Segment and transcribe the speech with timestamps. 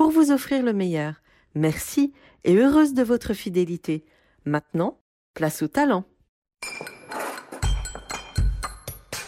[0.00, 1.16] pour vous offrir le meilleur.
[1.54, 4.02] Merci et heureuse de votre fidélité.
[4.46, 4.96] Maintenant,
[5.34, 6.06] place au talent.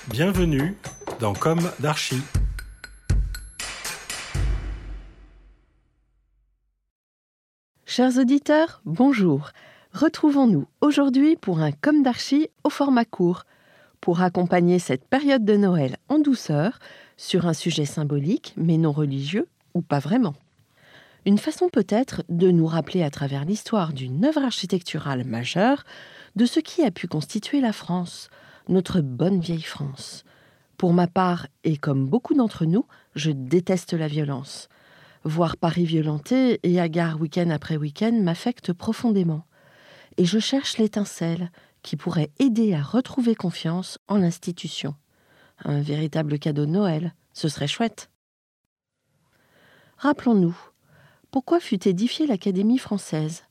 [0.09, 0.75] Bienvenue
[1.21, 2.23] dans Comme d'Archie.
[7.85, 9.51] Chers auditeurs, bonjour.
[9.93, 13.45] Retrouvons-nous aujourd'hui pour un Comme d'Archie au format court,
[14.01, 16.79] pour accompagner cette période de Noël en douceur
[17.19, 20.33] sur un sujet symbolique mais non religieux ou pas vraiment.
[21.25, 25.85] Une façon peut-être de nous rappeler à travers l'histoire d'une œuvre architecturale majeure
[26.35, 28.29] de ce qui a pu constituer la France,
[28.69, 30.25] notre bonne vieille France.
[30.79, 34.69] Pour ma part, et comme beaucoup d'entre nous, je déteste la violence.
[35.23, 39.45] Voir Paris violenté et gare week-end après week-end m'affecte profondément.
[40.17, 44.97] Et je cherche l'étincelle qui pourrait aider à retrouver confiance en l'institution.
[45.65, 48.11] Un véritable cadeau de Noël, ce serait chouette.
[49.99, 50.57] Rappelons-nous,
[51.33, 53.45] pourquoi fut édifiée l'Académie française,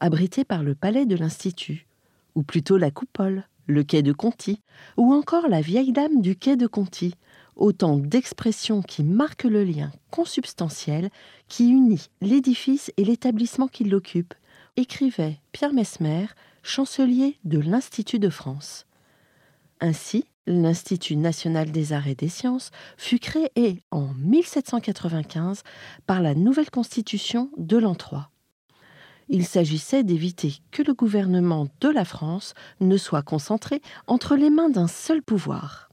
[0.00, 1.86] abritée par le palais de l'Institut,
[2.34, 4.60] ou plutôt la coupole, le quai de Conti,
[4.96, 7.14] ou encore la vieille dame du quai de Conti,
[7.54, 11.10] autant d'expressions qui marquent le lien consubstantiel
[11.46, 14.34] qui unit l'édifice et l'établissement qui l'occupe,
[14.76, 16.26] écrivait Pierre Mesmer,
[16.64, 18.87] chancelier de l'Institut de France.
[19.80, 25.62] Ainsi, l'Institut national des arts et des sciences fut créé en 1795
[26.06, 28.30] par la nouvelle constitution de l'an 3.
[29.28, 34.70] Il s'agissait d'éviter que le gouvernement de la France ne soit concentré entre les mains
[34.70, 35.90] d'un seul pouvoir.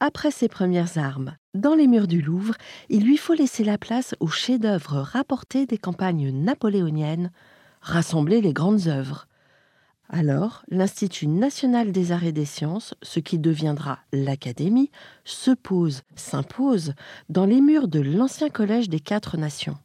[0.00, 2.54] Après ses premières armes, dans les murs du Louvre,
[2.88, 7.32] il lui faut laisser la place aux chefs-d'œuvre rapportés des campagnes napoléoniennes,
[7.80, 9.26] rassembler les grandes œuvres.
[10.10, 14.90] Alors, l'Institut national des arts et des sciences, ce qui deviendra l'Académie,
[15.24, 16.94] se pose, s'impose
[17.28, 19.76] dans les murs de l'ancien collège des quatre nations.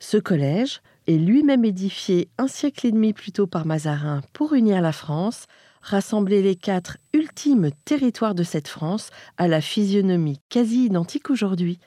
[0.00, 4.80] Ce collège est lui-même édifié un siècle et demi plus tôt par Mazarin pour unir
[4.80, 5.44] la France,
[5.82, 11.78] rassembler les quatre ultimes territoires de cette France à la physionomie quasi identique aujourd'hui,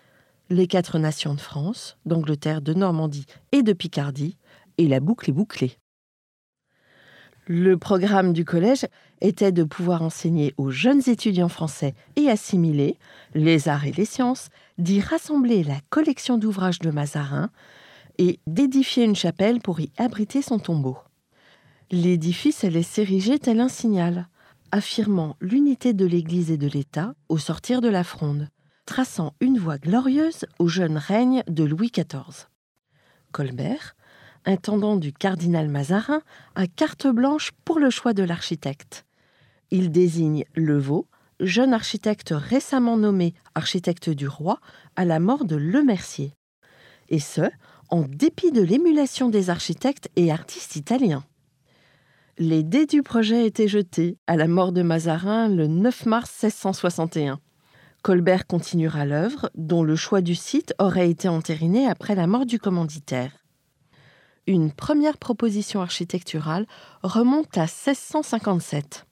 [0.52, 4.38] les quatre nations de France, d'Angleterre, de Normandie et de Picardie,
[4.78, 5.80] et la boucle est bouclée.
[7.50, 8.86] Le programme du collège
[9.22, 12.98] était de pouvoir enseigner aux jeunes étudiants français et assimilés
[13.36, 17.50] les arts et les sciences, d'y rassembler la collection d'ouvrages de Mazarin
[18.18, 20.98] et d'édifier une chapelle pour y abriter son tombeau.
[21.90, 24.28] L'édifice allait s'ériger tel un signal,
[24.74, 28.50] affirmant l'unité de l'Église et de l'État au sortir de la fronde,
[28.86, 32.48] traçant une voie glorieuse au jeune règne de Louis XIV.
[33.32, 33.96] Colbert,
[34.48, 36.22] intendant du cardinal Mazarin,
[36.56, 39.06] a carte blanche pour le choix de l'architecte.
[39.70, 41.08] Il désigne Levaux,
[41.42, 44.60] jeune architecte récemment nommé architecte du roi
[44.96, 46.34] à la mort de Lemercier.
[47.10, 47.42] Et ce,
[47.90, 51.24] en dépit de l'émulation des architectes et artistes italiens.
[52.38, 57.40] Les dés du projet étaient jetés à la mort de Mazarin le 9 mars 1661.
[58.04, 62.60] Colbert continuera l'œuvre, dont le choix du site aurait été entériné après la mort du
[62.60, 63.47] commanditaire
[64.48, 66.66] une première proposition architecturale
[67.04, 69.06] remonte à 1657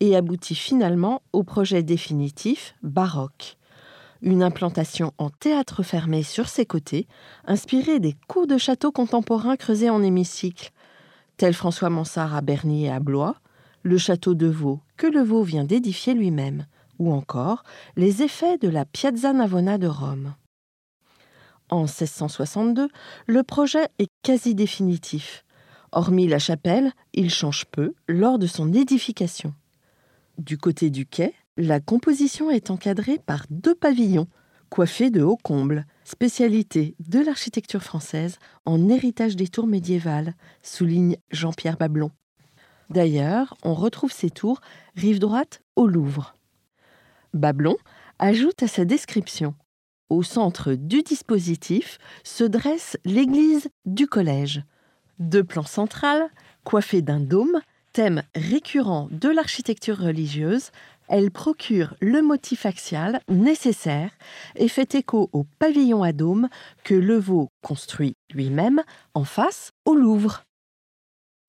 [0.00, 3.56] et aboutit finalement au projet définitif baroque.
[4.22, 7.06] Une implantation en théâtre fermé sur ses côtés,
[7.44, 10.70] inspirée des cours de châteaux contemporains creusés en hémicycle,
[11.36, 13.36] tel François Mansart à Berny et à Blois,
[13.82, 16.66] le château de Vaux que le Vaux vient d'édifier lui-même,
[16.98, 17.62] ou encore
[17.96, 20.34] les effets de la Piazza Navona de Rome.
[21.70, 22.88] En 1662,
[23.26, 25.44] le projet est quasi définitif.
[25.92, 29.54] Hormis la chapelle, il change peu lors de son édification.
[30.38, 34.28] Du côté du quai, la composition est encadrée par deux pavillons,
[34.70, 41.76] coiffée de haut comble, spécialité de l'architecture française en héritage des tours médiévales, souligne Jean-Pierre
[41.76, 42.10] Bablon.
[42.90, 44.60] D'ailleurs, on retrouve ces tours
[44.94, 46.34] rive droite au Louvre.
[47.34, 47.76] Bablon
[48.18, 49.54] ajoute à sa description
[50.10, 54.62] Au centre du dispositif se dresse l'église du collège.
[55.18, 56.28] Deux plans centrales,
[56.64, 57.60] coiffés d'un dôme,
[57.92, 60.70] thème récurrent de l'architecture religieuse,
[61.08, 64.10] elle procure le motif axial nécessaire
[64.56, 66.48] et fait écho au pavillon à dôme
[66.84, 68.82] que Levaux construit lui-même
[69.14, 70.44] en face au Louvre.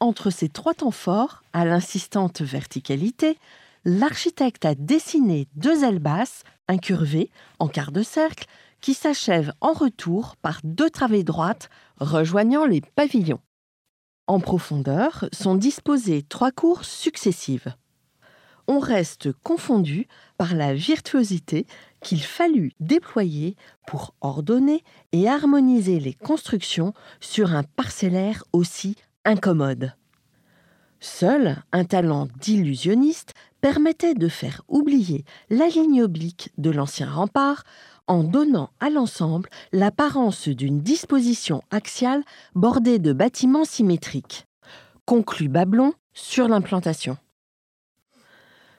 [0.02, 3.38] Entre ces trois temps forts, à l'insistante verticalité,
[3.86, 8.46] l'architecte a dessiné deux ailes basses, incurvées, en quart de cercle,
[8.82, 13.42] qui s'achèvent en retour par deux travées droites rejoignant les pavillons.
[14.28, 17.74] En profondeur sont disposées trois cours successives.
[18.68, 21.66] On reste confondu par la virtuosité
[22.02, 23.56] qu'il fallut déployer
[23.88, 28.96] pour ordonner et harmoniser les constructions sur un parcellaire aussi
[29.26, 29.96] incommode.
[31.00, 37.64] Seul un talent d'illusionniste permettait de faire oublier la ligne oblique de l'ancien rempart
[38.08, 42.24] en donnant à l'ensemble l'apparence d'une disposition axiale
[42.56, 44.48] bordée de bâtiments symétriques.
[45.06, 47.18] Conclut Bablon sur l'implantation.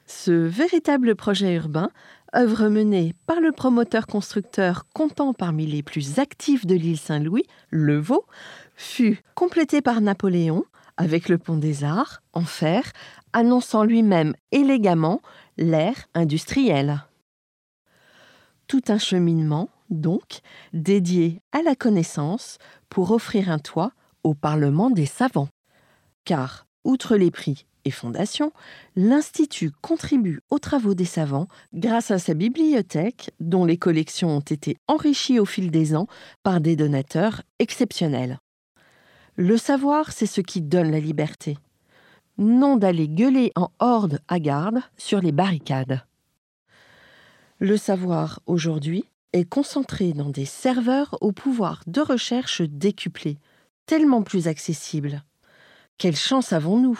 [0.06, 1.90] Ce véritable projet urbain,
[2.34, 7.98] œuvre menée par le promoteur constructeur comptant parmi les plus actifs de l'île Saint-Louis, Le
[8.00, 8.26] Vaux,
[8.74, 10.64] fut complété par Napoléon
[11.00, 12.93] avec le pont des Arts en fer,
[13.32, 15.23] annonçant lui-même élégamment
[15.56, 17.05] l'ère industrielle.
[18.67, 20.41] Tout un cheminement, donc,
[20.75, 22.58] dédié à la connaissance
[22.91, 23.93] pour offrir un toit
[24.25, 25.49] au Parlement des savants.
[26.26, 28.52] Car, outre les prix et fondations,
[28.94, 34.76] l'Institut contribue aux travaux des savants grâce à sa bibliothèque, dont les collections ont été
[34.87, 36.08] enrichies au fil des ans
[36.43, 38.38] par des donateurs exceptionnels.
[39.36, 41.56] Le savoir, c'est ce qui donne la liberté.
[42.38, 46.02] Non d'aller gueuler en horde à garde sur les barricades.
[47.58, 53.38] Le savoir, aujourd'hui, est concentré dans des serveurs au pouvoir de recherche décuplé,
[53.86, 55.22] tellement plus accessible.
[55.98, 56.98] Quelle chance avons-nous?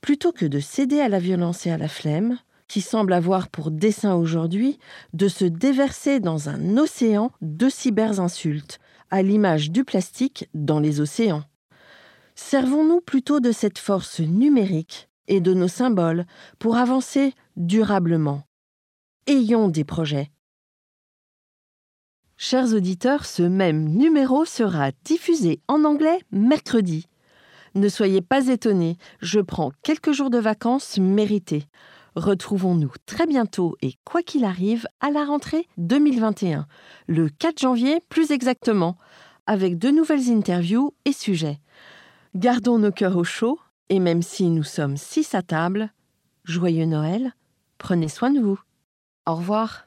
[0.00, 2.38] Plutôt que de céder à la violence et à la flemme,
[2.68, 4.78] qui semble avoir pour dessein aujourd'hui
[5.12, 8.78] de se déverser dans un océan de cyberinsultes,
[9.14, 11.44] à l'image du plastique dans les océans.
[12.34, 16.26] Servons-nous plutôt de cette force numérique et de nos symboles
[16.58, 18.42] pour avancer durablement.
[19.28, 20.32] Ayons des projets.
[22.36, 27.06] Chers auditeurs, ce même numéro sera diffusé en anglais mercredi.
[27.76, 31.68] Ne soyez pas étonnés, je prends quelques jours de vacances méritées.
[32.16, 36.66] Retrouvons-nous très bientôt et quoi qu'il arrive à la rentrée 2021,
[37.08, 38.96] le 4 janvier plus exactement,
[39.46, 41.58] avec de nouvelles interviews et sujets.
[42.36, 43.58] Gardons nos cœurs au chaud
[43.88, 45.92] et même si nous sommes six à table,
[46.44, 47.34] joyeux Noël,
[47.78, 48.60] prenez soin de vous.
[49.26, 49.86] Au revoir.